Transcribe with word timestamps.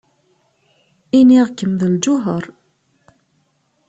Iniɣ-kem 1.19 1.73
d 1.79 1.81
lǧuher. 1.93 2.45